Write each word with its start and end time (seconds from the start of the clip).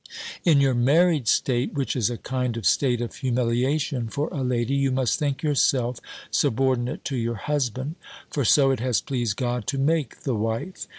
"In 0.43 0.59
your 0.59 0.73
married 0.73 1.27
state, 1.27 1.75
which 1.75 1.95
is 1.95 2.09
a 2.09 2.17
kind 2.17 2.57
of 2.57 2.65
state 2.65 3.01
of 3.01 3.13
humiliation 3.17 4.07
for 4.07 4.29
a 4.29 4.41
lady, 4.41 4.73
you 4.73 4.89
must 4.91 5.19
think 5.19 5.43
yourself 5.43 5.99
subordinate 6.31 7.05
to 7.05 7.15
your 7.15 7.35
husband; 7.35 7.97
for 8.27 8.43
so 8.43 8.71
it 8.71 8.79
has 8.79 8.99
pleased 8.99 9.37
God 9.37 9.67
to 9.67 9.77
make 9.77 10.21
the 10.21 10.33
wife. 10.33 10.87